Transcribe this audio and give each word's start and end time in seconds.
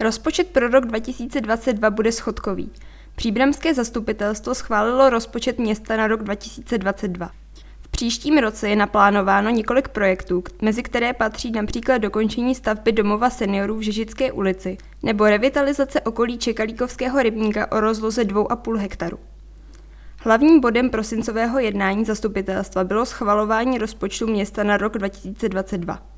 Rozpočet 0.00 0.48
pro 0.48 0.68
rok 0.68 0.86
2022 0.86 1.90
bude 1.90 2.12
schodkový. 2.12 2.70
Příbramské 3.16 3.74
zastupitelstvo 3.74 4.54
schválilo 4.54 5.10
rozpočet 5.10 5.58
města 5.58 5.96
na 5.96 6.06
rok 6.06 6.22
2022. 6.22 7.30
V 7.80 7.88
příštím 7.88 8.38
roce 8.38 8.68
je 8.68 8.76
naplánováno 8.76 9.50
několik 9.50 9.88
projektů, 9.88 10.44
mezi 10.62 10.82
které 10.82 11.12
patří 11.12 11.50
například 11.50 11.98
dokončení 11.98 12.54
stavby 12.54 12.92
domova 12.92 13.30
seniorů 13.30 13.76
v 13.76 13.82
Žežické 13.82 14.32
ulici 14.32 14.78
nebo 15.02 15.24
revitalizace 15.24 16.00
okolí 16.00 16.38
Čekalíkovského 16.38 17.22
rybníka 17.22 17.72
o 17.72 17.80
rozloze 17.80 18.24
2,5 18.24 18.76
hektaru. 18.76 19.18
Hlavním 20.20 20.60
bodem 20.60 20.90
prosincového 20.90 21.58
jednání 21.58 22.04
zastupitelstva 22.04 22.84
bylo 22.84 23.06
schvalování 23.06 23.78
rozpočtu 23.78 24.26
města 24.26 24.62
na 24.62 24.76
rok 24.76 24.98
2022. 24.98 26.17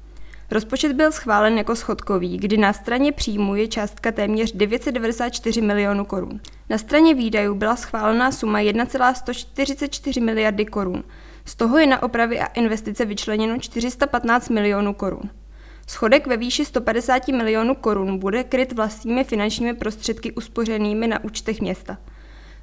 Rozpočet 0.53 0.93
byl 0.93 1.13
schválen 1.13 1.59
jako 1.59 1.77
schodkový, 1.77 2.39
kdy 2.39 2.57
na 2.57 2.73
straně 2.73 3.13
příjmů 3.13 3.55
je 3.55 3.69
částka 3.69 4.13
téměř 4.13 4.53
994 4.53 5.61
milionů 5.61 6.05
korun. 6.05 6.41
Na 6.71 6.79
straně 6.79 7.15
výdajů 7.15 7.55
byla 7.55 7.77
schválená 7.77 8.33
suma 8.33 8.61
1,144 8.61 10.21
miliardy 10.21 10.65
korun. 10.65 11.05
Z 11.45 11.55
toho 11.55 11.79
je 11.79 11.87
na 11.87 12.03
opravy 12.03 12.41
a 12.41 12.47
investice 12.47 13.05
vyčleněno 13.05 13.59
415 13.59 14.49
milionů 14.49 14.95
korun. 14.95 15.31
Schodek 15.87 16.27
ve 16.27 16.37
výši 16.37 16.65
150 16.65 17.29
milionů 17.29 17.75
korun 17.75 18.19
bude 18.19 18.45
kryt 18.45 18.73
vlastními 18.73 19.25
finančními 19.25 19.75
prostředky 19.75 20.33
uspořenými 20.33 21.09
na 21.09 21.25
účtech 21.25 21.61
města. 21.61 21.99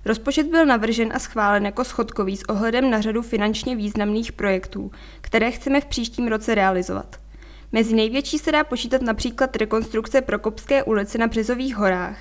Rozpočet 0.06 0.48
byl 0.48 0.66
navržen 0.66 1.12
a 1.14 1.20
schválen 1.20 1.66
jako 1.66 1.84
schodkový 1.84 2.38
s 2.38 2.44
ohledem 2.44 2.90
na 2.90 3.02
řadu 3.02 3.22
finančně 3.22 3.76
významných 3.76 4.32
projektů, 4.32 4.92
které 5.22 5.52
chceme 5.52 5.82
v 5.82 5.86
příštím 5.86 6.28
roce 6.28 6.56
realizovat. 6.56 7.27
Mezi 7.72 7.96
největší 7.96 8.40
se 8.40 8.52
dá 8.52 8.64
počítat 8.64 9.02
například 9.02 9.56
rekonstrukce 9.56 10.22
Prokopské 10.22 10.84
ulice 10.84 11.18
na 11.18 11.28
Březových 11.28 11.76
horách, 11.76 12.18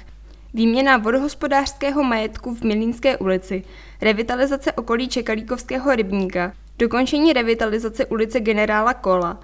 výměna 0.55 0.97
vodohospodářského 0.97 2.03
majetku 2.05 2.55
v 2.55 2.63
Milínské 2.63 3.17
ulici, 3.17 3.65
revitalizace 4.01 4.73
okolí 4.73 5.09
Čekalíkovského 5.09 5.95
rybníka, 5.95 6.53
dokončení 6.79 7.33
revitalizace 7.33 8.07
ulice 8.07 8.41
generála 8.41 8.95
Kola, 8.95 9.41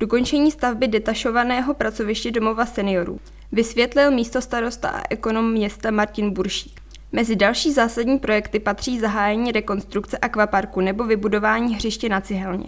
dokončení 0.00 0.50
stavby 0.50 0.88
detašovaného 0.88 1.74
pracoviště 1.74 2.30
domova 2.30 2.66
seniorů, 2.66 3.20
vysvětlil 3.52 4.10
místo 4.10 4.40
starosta 4.40 4.88
a 4.88 5.02
ekonom 5.10 5.52
města 5.52 5.90
Martin 5.90 6.30
Buršík. 6.30 6.80
Mezi 7.12 7.36
další 7.36 7.72
zásadní 7.72 8.18
projekty 8.18 8.60
patří 8.60 9.00
zahájení 9.00 9.52
rekonstrukce 9.52 10.18
akvaparku 10.18 10.80
nebo 10.80 11.04
vybudování 11.04 11.74
hřiště 11.74 12.08
na 12.08 12.20
Cihelně. 12.20 12.66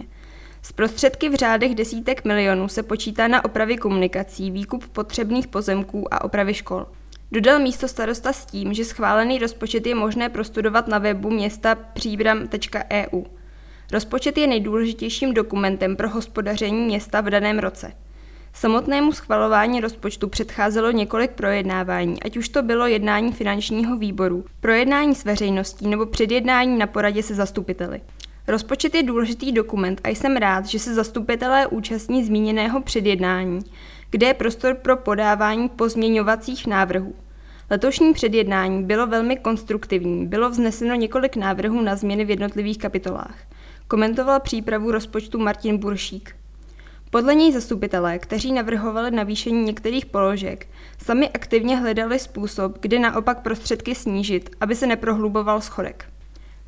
Z 0.65 0.71
prostředky 0.71 1.29
v 1.29 1.35
řádech 1.35 1.75
desítek 1.75 2.25
milionů 2.25 2.67
se 2.67 2.83
počítá 2.83 3.27
na 3.27 3.45
opravy 3.45 3.77
komunikací, 3.77 4.51
výkup 4.51 4.87
potřebných 4.87 5.47
pozemků 5.47 6.13
a 6.13 6.23
opravy 6.23 6.53
škol. 6.53 6.85
Dodal 7.31 7.59
místo 7.59 7.87
starosta 7.87 8.33
s 8.33 8.45
tím, 8.45 8.73
že 8.73 8.85
schválený 8.85 9.39
rozpočet 9.39 9.87
je 9.87 9.95
možné 9.95 10.29
prostudovat 10.29 10.87
na 10.87 10.97
webu 10.97 11.29
města 11.29 11.75
příbram.eu. 11.75 13.23
Rozpočet 13.91 14.37
je 14.37 14.47
nejdůležitějším 14.47 15.33
dokumentem 15.33 15.95
pro 15.95 16.09
hospodaření 16.09 16.85
města 16.85 17.21
v 17.21 17.29
daném 17.29 17.59
roce. 17.59 17.91
Samotnému 18.53 19.11
schvalování 19.11 19.81
rozpočtu 19.81 20.27
předcházelo 20.27 20.91
několik 20.91 21.31
projednávání, 21.31 22.23
ať 22.23 22.37
už 22.37 22.49
to 22.49 22.61
bylo 22.61 22.87
jednání 22.87 23.33
finančního 23.33 23.97
výboru, 23.97 24.45
projednání 24.59 25.15
s 25.15 25.25
veřejností 25.25 25.87
nebo 25.87 26.05
předjednání 26.05 26.77
na 26.77 26.87
poradě 26.87 27.23
se 27.23 27.35
zastupiteli. 27.35 28.01
Rozpočet 28.47 28.95
je 28.95 29.03
důležitý 29.03 29.51
dokument 29.51 30.01
a 30.03 30.09
jsem 30.09 30.37
rád, 30.37 30.65
že 30.65 30.79
se 30.79 30.93
zastupitelé 30.93 31.67
účastní 31.67 32.23
zmíněného 32.23 32.81
předjednání, 32.81 33.59
kde 34.09 34.27
je 34.27 34.33
prostor 34.33 34.75
pro 34.75 34.97
podávání 34.97 35.69
pozměňovacích 35.69 36.67
návrhů. 36.67 37.15
Letošní 37.69 38.13
předjednání 38.13 38.83
bylo 38.83 39.07
velmi 39.07 39.37
konstruktivní, 39.37 40.27
bylo 40.27 40.49
vzneseno 40.49 40.95
několik 40.95 41.35
návrhů 41.35 41.81
na 41.81 41.95
změny 41.95 42.25
v 42.25 42.29
jednotlivých 42.29 42.77
kapitolách. 42.77 43.37
Komentoval 43.87 44.39
přípravu 44.39 44.91
rozpočtu 44.91 45.39
Martin 45.39 45.77
Buršík. 45.77 46.35
Podle 47.09 47.35
něj 47.35 47.51
zastupitelé, 47.51 48.19
kteří 48.19 48.51
navrhovali 48.51 49.11
navýšení 49.11 49.63
některých 49.63 50.05
položek, 50.05 50.67
sami 51.05 51.29
aktivně 51.29 51.77
hledali 51.77 52.19
způsob, 52.19 52.77
kdy 52.79 52.99
naopak 52.99 53.41
prostředky 53.41 53.95
snížit, 53.95 54.49
aby 54.61 54.75
se 54.75 54.87
neprohluboval 54.87 55.61
schodek. 55.61 56.12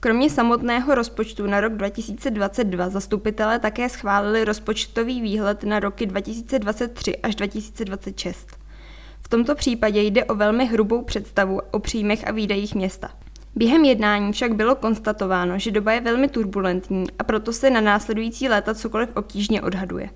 Kromě 0.05 0.29
samotného 0.29 0.95
rozpočtu 0.95 1.47
na 1.47 1.61
rok 1.61 1.73
2022 1.73 2.89
zastupitelé 2.89 3.59
také 3.59 3.89
schválili 3.89 4.45
rozpočtový 4.45 5.21
výhled 5.21 5.63
na 5.63 5.79
roky 5.79 6.05
2023 6.05 7.17
až 7.17 7.35
2026. 7.35 8.47
V 9.21 9.27
tomto 9.27 9.55
případě 9.55 10.01
jde 10.01 10.25
o 10.25 10.35
velmi 10.35 10.65
hrubou 10.65 11.01
představu 11.01 11.61
o 11.71 11.79
příjmech 11.79 12.27
a 12.27 12.31
výdajích 12.31 12.75
města. 12.75 13.11
Během 13.55 13.85
jednání 13.85 14.33
však 14.33 14.55
bylo 14.55 14.75
konstatováno, 14.75 15.59
že 15.59 15.71
doba 15.71 15.91
je 15.91 16.01
velmi 16.01 16.27
turbulentní 16.27 17.05
a 17.19 17.23
proto 17.23 17.53
se 17.53 17.69
na 17.69 17.81
následující 17.81 18.49
léta 18.49 18.73
cokoliv 18.75 19.09
obtížně 19.15 19.61
odhaduje. 19.61 20.09